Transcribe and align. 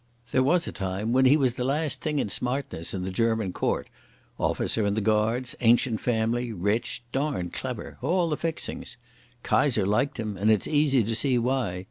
There 0.31 0.41
was 0.41 0.67
a 0.67 0.71
time 0.71 1.13
when 1.13 1.25
he 1.25 1.37
was 1.37 1.53
the 1.53 1.63
last 1.63 2.01
thing 2.01 2.17
in 2.17 2.27
smartness 2.29 2.91
in 2.95 3.03
the 3.03 3.11
German 3.11 3.53
court—officer 3.53 4.83
in 4.83 4.95
the 4.95 4.99
Guards, 4.99 5.55
ancient 5.61 6.01
family, 6.01 6.51
rich, 6.51 7.03
darned 7.11 7.53
clever—all 7.53 8.27
the 8.31 8.35
fixings. 8.37 8.97
Kaiser 9.43 9.85
liked 9.85 10.17
him, 10.19 10.37
and 10.37 10.49
it's 10.49 10.65
easy 10.67 11.03
to 11.03 11.15
see 11.15 11.37
why. 11.37 11.79